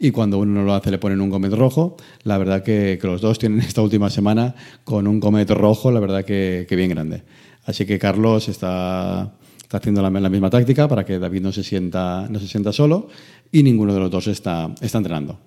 y 0.00 0.10
cuando 0.10 0.38
uno 0.38 0.54
no 0.54 0.64
lo 0.64 0.72
hace 0.72 0.90
le 0.90 0.96
ponen 0.96 1.20
un 1.20 1.28
comet 1.28 1.52
rojo. 1.52 1.98
La 2.22 2.38
verdad 2.38 2.62
que, 2.62 2.98
que, 2.98 3.06
los 3.06 3.20
dos 3.20 3.38
tienen 3.38 3.60
esta 3.68 3.82
última 3.82 4.08
semana 4.08 4.54
con 4.84 5.06
un 5.06 5.20
comet 5.20 5.50
rojo, 5.50 5.90
la 5.90 6.00
verdad 6.00 6.24
que, 6.24 6.64
que 6.66 6.76
bien 6.76 6.88
grande. 6.88 7.24
Así 7.66 7.84
que 7.84 7.98
Carlos 7.98 8.48
está, 8.48 9.34
está 9.60 9.76
haciendo 9.76 10.00
la, 10.00 10.08
la, 10.08 10.30
misma 10.30 10.48
táctica 10.48 10.88
para 10.88 11.04
que 11.04 11.18
David 11.18 11.42
no 11.42 11.52
se 11.52 11.62
sienta, 11.62 12.26
no 12.30 12.40
se 12.40 12.48
sienta 12.48 12.72
solo 12.72 13.08
y 13.52 13.62
ninguno 13.62 13.92
de 13.92 14.00
los 14.00 14.10
dos 14.10 14.28
está, 14.28 14.74
está 14.80 14.96
entrenando. 14.96 15.38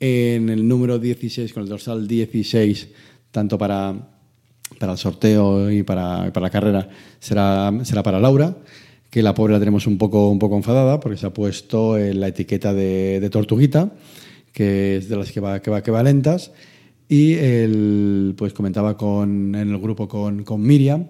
En 0.00 0.48
el 0.48 0.66
número 0.66 0.98
16, 0.98 1.52
con 1.52 1.62
el 1.62 1.68
dorsal 1.68 2.08
16, 2.08 2.88
tanto 3.30 3.58
para, 3.58 3.94
para 4.78 4.92
el 4.92 4.98
sorteo 4.98 5.70
y 5.70 5.82
para, 5.82 6.32
para 6.32 6.46
la 6.46 6.50
carrera, 6.50 6.88
será, 7.18 7.70
será 7.84 8.02
para 8.02 8.18
Laura 8.18 8.56
que 9.10 9.22
la 9.22 9.34
pobre 9.34 9.52
la 9.52 9.58
tenemos 9.58 9.86
un 9.86 9.98
poco, 9.98 10.30
un 10.30 10.38
poco 10.38 10.56
enfadada 10.56 11.00
porque 11.00 11.18
se 11.18 11.26
ha 11.26 11.34
puesto 11.34 11.98
en 11.98 12.20
la 12.20 12.28
etiqueta 12.28 12.72
de, 12.72 13.18
de, 13.20 13.28
tortuguita, 13.28 13.92
que 14.52 14.96
es 14.96 15.08
de 15.08 15.16
las 15.16 15.32
que 15.32 15.40
va, 15.40 15.60
que 15.60 15.70
va, 15.70 15.82
que 15.82 15.90
va 15.90 16.02
lentas. 16.02 16.52
Y 17.08 17.34
él 17.34 18.34
pues 18.38 18.52
comentaba 18.52 18.96
con, 18.96 19.54
en 19.54 19.68
el 19.68 19.78
grupo 19.78 20.06
con, 20.06 20.44
con 20.44 20.62
Miriam 20.62 21.08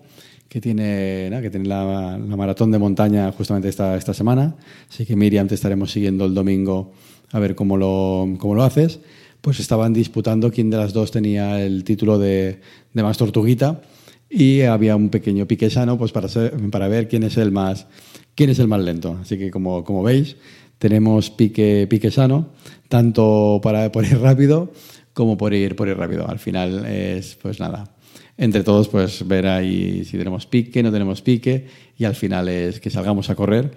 que 0.49 0.61
tiene, 0.61 1.29
¿no? 1.31 1.41
que 1.41 1.51
tiene 1.51 1.69
la, 1.69 2.19
la, 2.19 2.37
maratón 2.37 2.73
de 2.73 2.79
montaña 2.79 3.31
justamente 3.33 3.69
esta, 3.69 3.97
esta 3.97 4.15
semana. 4.15 4.57
Así 4.89 5.05
que 5.05 5.15
Miriam 5.15 5.47
te 5.47 5.55
estaremos 5.55 5.93
siguiendo 5.93 6.25
el 6.25 6.35
domingo 6.35 6.93
a 7.33 7.39
ver 7.39 7.55
cómo 7.55 7.77
lo, 7.77 8.29
cómo 8.39 8.55
lo 8.55 8.63
haces. 8.63 9.01
Pues 9.41 9.59
estaban 9.59 9.93
disputando 9.93 10.51
quién 10.51 10.71
de 10.71 10.77
las 10.77 10.93
dos 10.93 11.11
tenía 11.11 11.63
el 11.65 11.85
título 11.85 12.19
de, 12.19 12.61
más 12.93 13.17
tortuguita 13.17 13.81
y 14.29 14.63
había 14.63 14.97
un 14.97 15.09
pequeño 15.09 15.47
pique 15.47 15.71
sano 15.71 15.97
pues 15.97 16.13
para, 16.13 16.29
para 16.71 16.89
ver 16.89 17.09
quién 17.09 17.23
es 17.23 17.37
el 17.37 17.51
más 17.51 17.87
quién 18.35 18.51
es 18.51 18.59
el 18.59 18.69
más 18.69 18.81
lento. 18.81 19.19
Así 19.21 19.39
que 19.39 19.51
como, 19.51 19.85
como 19.85 20.03
veis, 20.03 20.37
tenemos 20.79 21.31
pique, 21.31 21.87
pique 21.89 22.11
sano, 22.11 22.49
tanto 22.89 23.61
para 23.63 23.93
por 23.93 24.05
ir 24.05 24.19
rápido 24.19 24.73
como 25.13 25.37
por 25.37 25.53
ir, 25.53 25.77
por 25.77 25.89
ir 25.89 25.97
rápido. 25.97 26.29
Al 26.29 26.39
final 26.39 26.87
es, 26.87 27.37
pues 27.37 27.61
nada, 27.61 27.95
entre 28.39 28.63
todos 28.63 28.89
pues 28.89 29.27
ver 29.27 29.47
ahí 29.47 30.05
si 30.05 30.17
tenemos 30.17 30.47
pique, 30.47 30.83
no 30.83 30.91
tenemos 30.91 31.21
pique, 31.21 31.67
y 31.99 32.05
al 32.05 32.15
final 32.15 32.49
es 32.49 32.81
que 32.81 32.89
salgamos 32.89 33.29
a 33.29 33.35
correr 33.35 33.73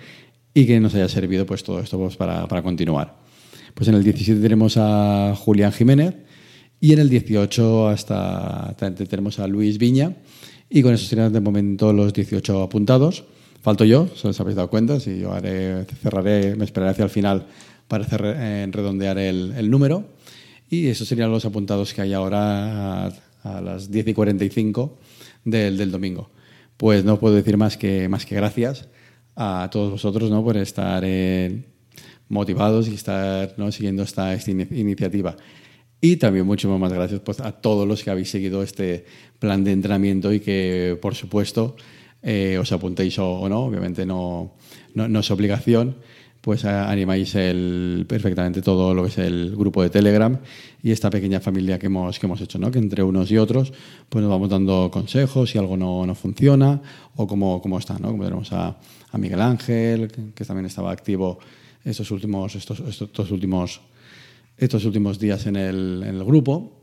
y 0.53 0.65
que 0.65 0.79
nos 0.79 0.95
haya 0.95 1.10
servido 1.10 1.45
pues 1.45 1.63
todo 1.63 1.79
esto 1.79 1.98
pues, 1.98 2.15
para, 2.15 2.48
para 2.48 2.62
continuar. 2.62 3.22
Pues 3.73 3.87
en 3.89 3.95
el 3.95 4.03
17 4.03 4.39
tenemos 4.39 4.77
a 4.77 5.35
Julián 5.35 5.71
Jiménez 5.71 6.15
y 6.79 6.93
en 6.93 6.99
el 6.99 7.09
18 7.09 7.87
hasta 7.87 8.75
tenemos 8.77 9.39
a 9.39 9.47
Luis 9.47 9.77
Viña, 9.77 10.17
y 10.69 10.81
con 10.81 10.93
eso 10.93 11.05
serían 11.05 11.31
de 11.31 11.39
momento 11.39 11.93
los 11.93 12.13
18 12.13 12.61
apuntados. 12.61 13.23
Falto 13.61 13.85
yo, 13.85 14.09
si 14.15 14.27
os 14.27 14.39
habéis 14.41 14.57
dado 14.57 14.69
cuenta, 14.69 14.99
si 14.99 15.19
yo 15.19 15.31
haré, 15.31 15.85
cerraré, 16.01 16.55
me 16.55 16.65
esperaré 16.65 16.91
hacia 16.91 17.05
el 17.05 17.09
final 17.09 17.45
para 17.87 18.05
eh, 18.11 18.67
redondear 18.69 19.17
el, 19.17 19.69
número. 19.69 20.03
Y 20.69 20.87
esos 20.87 21.07
serían 21.07 21.31
los 21.31 21.45
apuntados 21.45 21.93
que 21.93 22.01
hay 22.01 22.11
ahora 22.11 23.05
a, 23.05 23.11
a 23.43 23.61
las 23.61 23.89
10 23.89 24.09
y 24.09 24.13
45 24.13 24.97
del, 25.45 25.77
del, 25.77 25.91
domingo. 25.91 26.31
Pues 26.75 27.05
no 27.05 27.19
puedo 27.19 27.35
decir 27.35 27.55
más 27.55 27.77
que, 27.77 28.09
más 28.09 28.25
que 28.25 28.35
gracias 28.35 28.89
a 29.35 29.69
todos 29.71 29.91
vosotros 29.91 30.29
¿no? 30.29 30.43
por 30.43 30.57
estar 30.57 31.03
eh, 31.05 31.63
motivados 32.29 32.87
y 32.87 32.95
estar 32.95 33.53
¿no? 33.57 33.71
siguiendo 33.71 34.03
esta, 34.03 34.33
esta 34.33 34.51
iniciativa. 34.51 35.35
Y 36.01 36.17
también 36.17 36.45
muchísimas 36.45 36.79
más 36.79 36.91
gracias 36.91 37.21
pues, 37.21 37.39
a 37.39 37.53
todos 37.53 37.87
los 37.87 38.03
que 38.03 38.09
habéis 38.09 38.29
seguido 38.29 38.61
este 38.61 39.05
plan 39.39 39.63
de 39.63 39.71
entrenamiento 39.71 40.33
y 40.33 40.41
que, 40.41 40.97
por 41.01 41.15
supuesto, 41.15 41.75
eh, 42.21 42.57
os 42.57 42.71
apuntéis 42.71 43.19
o, 43.19 43.47
no, 43.49 43.65
obviamente 43.65 44.05
no, 44.05 44.53
no, 44.95 45.19
es 45.19 45.31
obligación, 45.31 45.97
pues 46.39 46.65
animáis 46.65 47.35
el, 47.35 48.05
perfectamente 48.07 48.61
todo 48.61 48.93
lo 48.93 49.03
que 49.03 49.09
es 49.09 49.17
el 49.17 49.55
grupo 49.55 49.81
de 49.81 49.89
Telegram 49.89 50.39
y 50.81 50.91
esta 50.91 51.09
pequeña 51.09 51.39
familia 51.39 51.79
que 51.79 51.85
hemos, 51.85 52.19
que 52.19 52.25
hemos 52.25 52.41
hecho, 52.41 52.59
¿no? 52.59 52.69
que 52.69 52.79
entre 52.79 53.01
unos 53.03 53.31
y 53.31 53.37
otros 53.37 53.71
pues 54.09 54.21
nos 54.21 54.29
vamos 54.29 54.49
dando 54.49 54.89
consejos 54.91 55.51
si 55.51 55.57
algo 55.57 55.77
no, 55.77 56.05
no 56.05 56.15
funciona 56.15 56.81
o 57.15 57.27
cómo, 57.27 57.61
cómo 57.61 57.77
está. 57.77 57.97
¿no? 57.97 58.11
Como 58.11 58.23
tenemos 58.23 58.51
a, 58.51 58.77
a 59.13 59.17
Miguel 59.17 59.41
Ángel, 59.41 60.11
que, 60.33 60.43
también 60.43 60.65
estaba 60.65 60.91
activo 60.91 61.39
estos 61.83 62.11
últimos, 62.11 62.55
estos, 62.55 62.79
estos 62.79 63.31
últimos 63.31 63.81
estos 64.57 64.85
últimos 64.85 65.19
días 65.19 65.45
en 65.47 65.55
el, 65.55 66.03
en 66.03 66.15
el 66.15 66.23
grupo, 66.23 66.79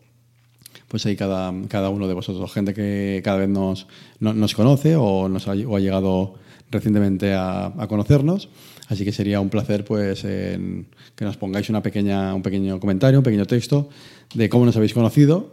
pues 0.88 1.06
hay 1.06 1.16
cada, 1.16 1.52
cada, 1.68 1.88
uno 1.90 2.08
de 2.08 2.14
vosotros, 2.14 2.52
gente 2.52 2.74
que 2.74 3.20
cada 3.24 3.38
vez 3.38 3.48
nos, 3.48 3.86
nos 4.18 4.54
conoce 4.54 4.96
o, 4.96 5.28
nos 5.28 5.46
ha, 5.48 5.52
o 5.52 5.76
ha 5.76 5.80
llegado 5.80 6.34
recientemente 6.70 7.32
a, 7.32 7.66
a, 7.66 7.86
conocernos. 7.88 8.48
Así 8.88 9.04
que 9.04 9.12
sería 9.12 9.40
un 9.40 9.50
placer 9.50 9.84
pues, 9.84 10.22
que 10.22 11.24
nos 11.24 11.36
pongáis 11.36 11.70
una 11.70 11.82
pequeña, 11.82 12.34
un 12.34 12.42
pequeño 12.42 12.80
comentario, 12.80 13.20
un 13.20 13.24
pequeño 13.24 13.46
texto 13.46 13.88
de 14.34 14.48
cómo 14.48 14.66
nos 14.66 14.76
habéis 14.76 14.94
conocido 14.94 15.52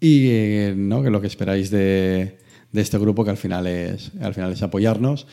y 0.00 0.26
eh, 0.30 0.74
¿no? 0.76 1.00
que 1.02 1.10
lo 1.10 1.20
que 1.20 1.28
esperáis 1.28 1.70
de, 1.70 2.38
de, 2.72 2.80
este 2.80 2.98
grupo, 2.98 3.22
que 3.22 3.30
al 3.30 3.36
final 3.36 3.68
es, 3.68 4.10
al 4.20 4.34
final 4.34 4.52
es 4.52 4.62
apoyarnos 4.62 5.28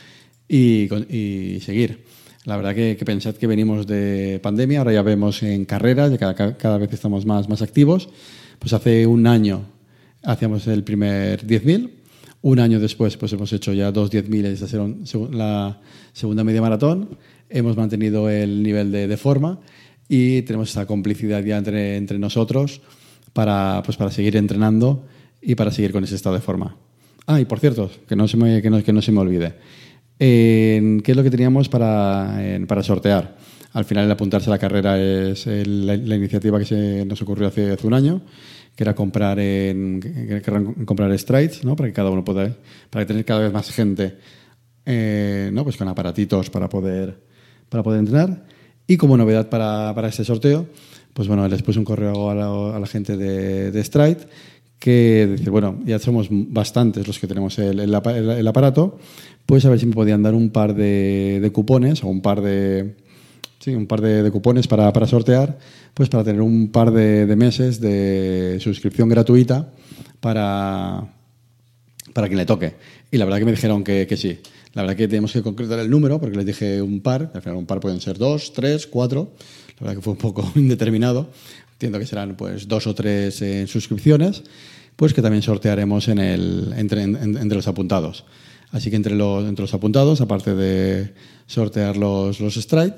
y, 0.47 0.93
y 1.11 1.59
seguir. 1.61 2.03
La 2.45 2.55
verdad 2.55 2.73
que, 2.73 2.95
pensad 3.05 3.35
que 3.35 3.47
venimos 3.47 3.85
de 3.85 4.39
pandemia, 4.41 4.79
ahora 4.79 4.93
ya 4.93 5.01
vemos 5.01 5.43
en 5.43 5.65
carreras, 5.65 6.17
cada, 6.17 6.57
cada 6.57 6.77
vez 6.77 6.93
estamos 6.93 7.25
más, 7.25 7.49
más 7.49 7.61
activos. 7.61 8.09
Pues 8.59 8.71
hace 8.73 9.05
un 9.05 9.27
año 9.27 9.65
hacíamos 10.23 10.65
el 10.67 10.83
primer 10.83 11.45
10.000, 11.45 11.91
un 12.41 12.59
año 12.59 12.79
después 12.79 13.17
pues 13.17 13.33
hemos 13.33 13.51
hecho 13.51 13.73
ya 13.73 13.91
dos 13.91 14.11
10.000 14.11 15.29
la 15.31 15.81
segunda 16.13 16.43
media 16.43 16.61
maratón, 16.61 17.17
hemos 17.49 17.75
mantenido 17.75 18.29
el 18.29 18.63
nivel 18.63 18.91
de, 18.91 19.07
de, 19.07 19.17
forma 19.17 19.59
y 20.07 20.41
tenemos 20.43 20.69
esta 20.69 20.85
complicidad 20.85 21.43
ya 21.43 21.57
entre, 21.57 21.97
entre 21.97 22.19
nosotros 22.19 22.81
para, 23.33 23.81
pues 23.85 23.97
para 23.97 24.11
seguir 24.11 24.37
entrenando 24.37 25.05
y 25.41 25.55
para 25.55 25.71
seguir 25.71 25.91
con 25.91 26.03
ese 26.03 26.15
estado 26.15 26.35
de 26.35 26.41
forma. 26.41 26.77
Ah, 27.27 27.39
y 27.39 27.45
por 27.45 27.59
cierto, 27.59 27.91
que 28.07 28.15
no 28.15 28.27
se 28.27 28.37
me, 28.37 28.61
que 28.61 28.69
no, 28.69 28.83
que 28.83 28.93
no 28.93 29.01
se 29.01 29.11
me 29.11 29.19
olvide 29.19 29.53
¿Qué 30.19 31.01
es 31.05 31.15
lo 31.15 31.23
que 31.23 31.31
teníamos 31.31 31.69
para, 31.69 32.37
para 32.67 32.83
sortear? 32.83 33.37
Al 33.73 33.85
final, 33.85 34.05
el 34.05 34.11
apuntarse 34.11 34.49
a 34.49 34.51
la 34.51 34.59
carrera 34.59 34.99
es 34.99 35.45
la, 35.45 35.95
iniciativa 35.95 36.59
que 36.59 36.65
se 36.65 37.05
nos 37.05 37.21
ocurrió 37.21 37.47
hace, 37.47 37.77
un 37.83 37.93
año, 37.93 38.21
que 38.75 38.83
era 38.83 38.95
comprar, 38.95 39.39
en, 39.39 40.01
comprar 40.85 41.17
strides, 41.17 41.63
¿no? 41.63 41.75
para 41.75 41.87
que 41.87 41.93
cada 41.93 42.09
uno 42.09 42.25
pueda, 42.25 42.53
para 42.89 43.05
tener 43.05 43.23
cada 43.25 43.41
vez 43.41 43.53
más 43.53 43.71
gente 43.71 44.17
eh, 44.85 45.51
¿no? 45.53 45.63
pues 45.63 45.77
con 45.77 45.87
aparatitos 45.87 46.49
para 46.49 46.67
poder, 46.67 47.19
para 47.69 47.83
poder 47.83 47.99
entrenar. 47.99 48.43
Y 48.87 48.97
como 48.97 49.17
novedad 49.17 49.47
para, 49.49 49.93
para 49.93 50.07
este 50.07 50.25
sorteo, 50.25 50.67
pues 51.13 51.27
bueno, 51.27 51.47
les 51.47 51.61
puse 51.61 51.77
un 51.77 51.85
correo 51.85 52.31
a 52.31 52.79
la, 52.79 52.87
gente 52.87 53.15
de, 53.15 53.71
de, 53.71 53.83
Stride 53.83 54.27
que 54.79 55.35
dice, 55.37 55.49
bueno, 55.49 55.79
ya 55.85 55.99
somos 55.99 56.27
bastantes 56.31 57.05
los 57.05 57.19
que 57.19 57.27
tenemos 57.27 57.59
el, 57.59 57.93
aparato, 58.47 58.97
pues 59.45 59.65
a 59.65 59.69
ver 59.69 59.79
si 59.79 59.85
me 59.85 59.93
podían 59.93 60.23
dar 60.23 60.33
un 60.33 60.49
par 60.51 60.73
de, 60.73 61.49
cupones 61.53 62.03
o 62.03 62.07
un 62.07 62.21
par 62.21 62.41
de, 62.41 62.95
sí, 63.59 63.75
un 63.75 63.87
par 63.87 63.99
de, 63.99 64.31
cupones 64.31 64.67
para, 64.67 64.91
para, 64.93 65.05
sortear, 65.05 65.59
pues 65.93 66.07
para 66.07 66.23
tener 66.23 66.41
un 66.41 66.71
par 66.71 66.91
de, 66.91 67.35
meses 67.35 67.81
de 67.81 68.57
suscripción 68.61 69.09
gratuita 69.09 69.69
para, 70.21 71.13
para 72.13 72.27
quien 72.27 72.37
le 72.37 72.45
toque. 72.45 72.75
Y 73.11 73.17
la 73.17 73.25
verdad 73.25 73.39
que 73.39 73.45
me 73.45 73.51
dijeron 73.51 73.83
que, 73.83 74.07
que, 74.07 74.15
sí. 74.15 74.39
La 74.75 74.83
verdad 74.83 74.95
que 74.95 75.07
tenemos 75.07 75.33
que 75.33 75.41
concretar 75.41 75.79
el 75.79 75.89
número, 75.89 76.19
porque 76.21 76.37
les 76.37 76.45
dije 76.45 76.81
un 76.81 77.01
par, 77.01 77.31
al 77.33 77.41
final 77.41 77.57
un 77.57 77.65
par 77.65 77.79
pueden 77.79 77.99
ser 77.99 78.17
dos, 78.17 78.53
tres, 78.53 78.87
cuatro. 78.87 79.33
La 79.79 79.87
verdad 79.87 79.95
que 79.95 80.01
fue 80.03 80.13
un 80.13 80.19
poco 80.19 80.49
indeterminado. 80.55 81.29
Entiendo 81.79 81.97
que 81.97 82.05
serán 82.05 82.35
pues 82.35 82.67
dos 82.67 82.87
o 82.87 82.93
tres 82.93 83.41
eh, 83.41 83.65
suscripciones, 83.65 84.43
pues 84.97 85.13
que 85.13 85.21
también 85.21 85.41
sortearemos 85.41 86.09
en 86.09 86.19
el, 86.19 86.73
entre, 86.75 87.03
entre 87.03 87.55
los 87.55 87.69
apuntados. 87.69 88.25
Así 88.71 88.89
que 88.89 88.97
entre 88.97 89.15
los, 89.15 89.47
entre 89.47 89.63
los 89.63 89.73
apuntados, 89.73 90.19
aparte 90.19 90.55
de 90.55 91.13
sortear 91.47 91.95
los, 91.95 92.41
los 92.41 92.55
Stride, 92.55 92.97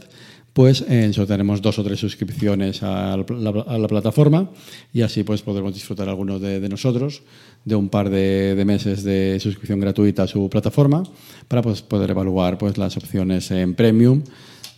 pues 0.54 0.84
eh, 0.90 1.14
sortearemos 1.14 1.62
dos 1.62 1.78
o 1.78 1.84
tres 1.84 2.00
suscripciones 2.00 2.82
a 2.82 3.18
la, 3.18 3.88
plataforma 3.88 4.50
y 4.92 5.04
así 5.04 5.22
pues 5.24 5.44
podremos 5.44 5.76
disfrutar 5.76 6.10
algunos 6.10 6.42
de, 6.42 6.68
nosotros 6.68 7.22
de 7.64 7.76
un 7.76 7.88
par 7.88 8.10
de, 8.10 8.60
meses 8.66 9.04
de 9.04 9.40
suscripción 9.40 9.80
gratuita 9.80 10.24
a 10.24 10.28
su 10.28 10.50
plataforma 10.50 11.04
para 11.48 11.62
pues, 11.62 11.84
poder 11.84 12.10
evaluar 12.10 12.58
pues, 12.58 12.80
las 12.80 12.98
opciones 12.98 13.52
en 13.52 13.76
premium 13.76 14.24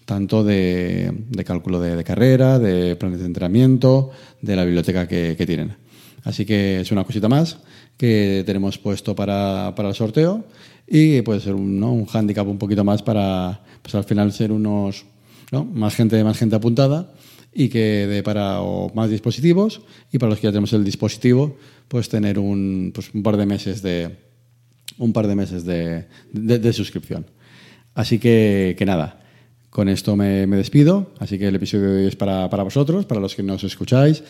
tanto 0.06 0.44
de, 0.44 1.14
cálculo 1.46 1.80
de, 1.80 2.04
carrera, 2.04 2.60
de 2.60 2.96
planes 2.96 3.20
de 3.20 3.26
entrenamiento, 3.26 4.12
de 4.42 4.56
la 4.56 4.66
biblioteca 4.66 5.08
que, 5.08 5.44
tienen. 5.46 5.76
Así 6.24 6.46
que 6.46 6.82
es 6.82 6.92
una 6.92 7.04
cosita 7.04 7.28
más 7.28 7.58
que 7.98 8.44
tenemos 8.46 8.78
puesto 8.78 9.16
para, 9.16 9.74
para 9.76 9.90
el 9.90 9.96
sorteo 9.96 10.46
y 10.88 11.22
puede 11.22 11.40
ser 11.40 11.54
un, 11.54 11.80
¿no? 11.80 11.94
un 11.94 12.06
hándicap 12.06 12.48
un 12.48 12.58
poquito 12.58 12.84
más 12.84 13.02
para 13.02 13.62
pues 13.82 13.96
al 13.96 14.04
final 14.04 14.32
ser 14.32 14.52
unos 14.52 15.06
¿no? 15.52 15.64
más 15.64 15.96
gente 15.96 16.24
más 16.24 16.38
gente 16.38 16.56
apuntada 16.56 17.14
y 17.54 17.70
que 17.70 18.08
de 18.08 18.24
para 18.24 18.60
más 18.94 19.10
dispositivos 19.10 19.82
y 20.12 20.18
para 20.18 20.32
los 20.32 20.40
que 20.40 20.48
ya 20.48 20.52
tenemos 20.52 20.74
el 20.74 20.84
dispositivo 20.84 21.58
pues 21.88 22.10
tener 22.10 22.40
un, 22.40 22.92
pues, 22.94 23.14
un 23.14 23.24
par 23.24 23.38
de 23.38 23.46
meses 23.46 23.82
de 23.82 24.18
un 24.98 25.14
par 25.14 25.28
de 25.28 25.36
meses 25.36 25.66
de, 25.66 26.08
de, 26.32 26.74
suscripción 26.74 27.26
así 27.96 28.20
que, 28.20 28.76
que 28.78 28.86
nada 28.86 29.23
con 29.74 29.90
esto 29.90 30.16
me, 30.16 30.46
despido. 30.46 31.08
Así 31.18 31.40
que 31.40 31.48
el 31.48 31.56
episodio 31.56 31.90
de 31.90 32.02
hoy 32.02 32.08
es 32.08 32.16
para, 32.16 32.48
para 32.50 32.62
vosotros 32.62 33.06
para 33.06 33.20
los 33.20 33.36
que 33.36 33.42
nos 33.42 33.64
escucháis 33.64 34.24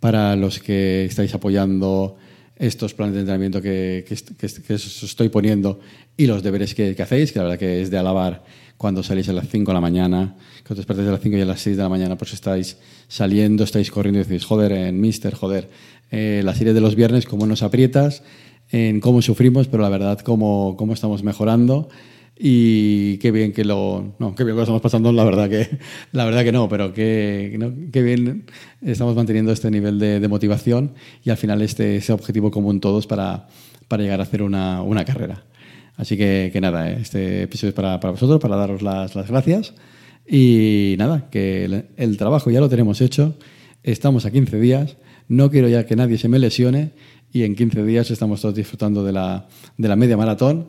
para 0.00 0.36
los 0.36 0.58
que 0.58 1.04
estáis 1.04 1.34
apoyando 1.34 2.16
estos 2.56 2.94
planes 2.94 3.14
de 3.14 3.20
entrenamiento 3.20 3.62
que, 3.62 4.04
que, 4.06 4.74
os 4.74 5.02
estoy 5.02 5.28
poniendo 5.28 5.80
y 6.16 6.26
los 6.26 6.42
deberes 6.42 6.74
que, 6.74 6.96
hacéis, 7.00 7.32
que 7.32 7.38
la 7.38 7.44
verdad 7.44 7.58
que 7.58 7.82
es 7.82 7.90
de 7.90 7.98
alabar 7.98 8.44
cuando 8.76 9.02
salís 9.02 9.28
a 9.28 9.32
las 9.32 9.48
5 9.48 9.70
de 9.70 9.74
la 9.74 9.80
mañana, 9.80 10.36
que 10.64 10.72
os 10.72 10.76
despertáis 10.76 11.08
a 11.08 11.12
las 11.12 11.20
5 11.20 11.36
y 11.36 11.40
a 11.40 11.44
las 11.44 11.60
6 11.60 11.76
de 11.76 11.82
la 11.82 11.88
mañana, 11.88 12.16
pues 12.16 12.32
estáis 12.32 12.78
saliendo, 13.06 13.64
estáis 13.64 13.90
corriendo 13.90 14.20
y 14.20 14.24
decís, 14.24 14.44
joder, 14.44 14.72
en 14.72 15.00
Mister, 15.00 15.34
joder, 15.34 15.68
eh, 16.10 16.42
la 16.44 16.54
serie 16.54 16.74
de 16.74 16.80
los 16.80 16.94
viernes, 16.94 17.26
cómo 17.26 17.46
nos 17.46 17.62
aprietas, 17.62 18.22
en 18.70 19.00
cómo 19.00 19.22
sufrimos, 19.22 19.68
pero 19.68 19.82
la 19.82 19.88
verdad, 19.88 20.20
cómo, 20.20 20.76
cómo 20.76 20.92
estamos 20.92 21.22
mejorando 21.22 21.88
y 22.38 23.18
qué 23.18 23.32
bien 23.32 23.52
que 23.52 23.64
lo 23.64 24.14
no 24.20 24.34
qué 24.34 24.44
bien 24.44 24.54
que 24.54 24.58
lo 24.58 24.62
estamos 24.62 24.80
pasando 24.80 25.10
la 25.10 25.24
verdad 25.24 25.48
que 25.48 25.68
la 26.12 26.24
verdad 26.24 26.44
que 26.44 26.52
no 26.52 26.68
pero 26.68 26.92
qué, 26.92 27.58
qué 27.92 28.02
bien 28.02 28.44
estamos 28.80 29.16
manteniendo 29.16 29.50
este 29.50 29.70
nivel 29.70 29.98
de, 29.98 30.28
motivación 30.28 30.92
y 31.24 31.30
al 31.30 31.36
final 31.36 31.62
este 31.62 31.96
ese 31.96 32.12
objetivo 32.12 32.50
común 32.50 32.80
todos 32.80 33.06
para, 33.06 33.48
para 33.88 34.02
llegar 34.02 34.20
a 34.20 34.22
hacer 34.22 34.42
una, 34.42 34.82
una 34.82 35.04
carrera. 35.04 35.44
Así 35.96 36.16
que, 36.16 36.50
que 36.52 36.60
nada 36.60 36.90
eh, 36.90 36.98
este 37.00 37.42
episodio 37.42 37.70
es 37.70 37.74
para, 37.74 37.98
para, 37.98 38.12
vosotros 38.12 38.38
para 38.40 38.56
daros 38.56 38.82
las, 38.82 39.16
las 39.16 39.28
gracias. 39.28 39.74
Y 40.26 40.94
nada 40.98 41.28
que 41.30 41.64
el, 41.64 41.86
el 41.96 42.16
trabajo 42.16 42.50
ya 42.50 42.60
lo 42.60 42.68
tenemos 42.68 43.00
hecho. 43.00 43.36
Estamos 43.82 44.24
a 44.24 44.30
15 44.30 44.60
días. 44.60 44.96
No 45.26 45.50
quiero 45.50 45.68
ya 45.68 45.86
que 45.86 45.96
nadie 45.96 46.18
se 46.18 46.28
me 46.28 46.38
lesione 46.38 46.92
y 47.32 47.42
en 47.42 47.56
15 47.56 47.84
días 47.84 48.10
estamos 48.10 48.40
todos 48.40 48.54
disfrutando 48.54 49.04
de 49.04 49.12
la, 49.12 49.48
de 49.76 49.88
la 49.88 49.96
media 49.96 50.16
maratón 50.16 50.68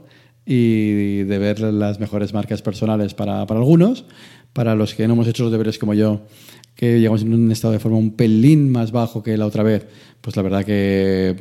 y 0.52 1.26
de 1.26 1.38
ver 1.38 1.60
las 1.60 2.00
mejores 2.00 2.34
marcas 2.34 2.64
personales 2.64 3.14
para, 3.14 3.46
para, 3.46 3.60
algunos. 3.60 4.06
Para 4.52 4.74
los 4.74 4.96
que 4.96 5.08
no 5.08 5.14
hemos 5.14 5.28
hecho 5.28 5.44
los 5.44 5.52
deberes 5.52 5.78
como 5.78 5.94
yo, 5.94 6.22
que 6.74 7.00
llegamos 7.00 7.22
en 7.22 7.36
un 7.36 7.52
estado 7.52 7.72
de 7.72 7.78
forma 7.78 8.00
un 8.00 8.16
pelín 8.16 8.72
más 8.72 8.92
bajo 8.92 9.22
que 9.22 9.38
la 9.38 9.46
otra 9.46 9.62
vez, 9.62 9.86
pues 10.22 10.36
la 10.36 10.42
verdad 10.42 10.66
que 10.66 11.36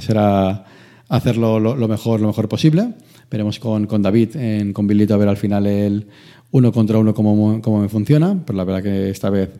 será 0.00 0.64
hacerlo 1.08 1.60
lo, 1.60 1.88
mejor, 1.88 2.22
lo 2.22 2.28
mejor 2.28 2.48
posible. 2.48 2.94
Veremos 3.30 3.58
con, 3.58 3.86
con 3.86 4.00
David, 4.00 4.36
en, 4.36 4.72
con 4.72 4.86
Bilito, 4.86 5.12
a 5.12 5.18
ver 5.18 5.28
al 5.28 5.36
final 5.36 5.66
el 5.66 6.06
uno 6.50 6.72
contra 6.72 6.96
uno 6.96 7.12
cómo, 7.12 7.60
cómo 7.60 7.82
me 7.82 7.90
funciona. 7.90 8.42
Pero 8.46 8.56
la 8.56 8.64
verdad 8.64 8.82
que 8.82 9.10
esta 9.10 9.28
vez 9.28 9.50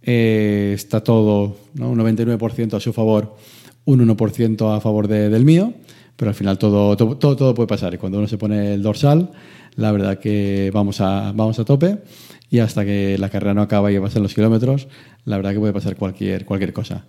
eh, 0.00 0.72
está 0.74 1.04
todo, 1.04 1.54
¿no? 1.74 1.90
un 1.90 1.98
99% 1.98 2.72
a 2.72 2.80
su 2.80 2.94
favor, 2.94 3.36
un 3.84 4.08
1% 4.08 4.74
a 4.74 4.80
favor 4.80 5.06
de, 5.06 5.28
del 5.28 5.44
mío 5.44 5.74
pero 6.16 6.30
al 6.30 6.34
final 6.34 6.58
todo, 6.58 6.96
todo, 6.96 7.16
todo, 7.16 7.54
puede 7.54 7.66
pasar. 7.66 7.94
Y 7.94 7.98
cuando 7.98 8.18
uno 8.18 8.28
se 8.28 8.38
pone 8.38 8.74
el 8.74 8.82
dorsal, 8.82 9.30
la 9.76 9.92
verdad 9.92 10.18
que 10.18 10.70
vamos 10.72 11.00
a, 11.00 11.32
vamos 11.34 11.58
a 11.58 11.64
tope 11.64 11.98
y 12.50 12.58
hasta 12.58 12.84
que 12.84 13.16
la 13.18 13.30
carrera 13.30 13.54
no 13.54 13.62
acaba 13.62 13.90
y 13.90 13.98
pasen 13.98 14.22
los 14.22 14.34
kilómetros, 14.34 14.88
la 15.24 15.36
verdad 15.36 15.52
que 15.52 15.58
puede 15.58 15.72
pasar 15.72 15.96
cualquier, 15.96 16.44
cualquier 16.44 16.72
cosa. 16.72 17.06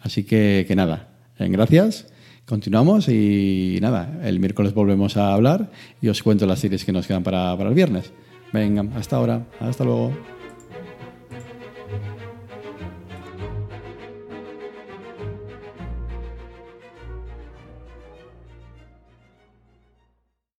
Así 0.00 0.24
que, 0.24 0.64
que 0.68 0.76
nada, 0.76 1.08
gracias. 1.38 2.06
Continuamos 2.44 3.08
y 3.08 3.78
nada, 3.80 4.20
el 4.24 4.40
miércoles 4.40 4.74
volvemos 4.74 5.16
a 5.16 5.32
hablar 5.32 5.70
y 6.00 6.08
os 6.08 6.22
cuento 6.22 6.44
las 6.44 6.58
series 6.58 6.84
que 6.84 6.92
nos 6.92 7.06
quedan 7.06 7.22
para, 7.22 7.56
para 7.56 7.68
el 7.68 7.74
viernes. 7.74 8.12
Venga, 8.52 8.84
hasta 8.96 9.16
ahora, 9.16 9.46
hasta 9.60 9.84
luego. 9.84 10.12